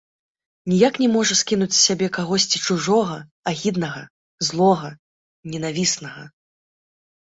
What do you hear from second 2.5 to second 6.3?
чужога, агіднага, злога, ненавіснага.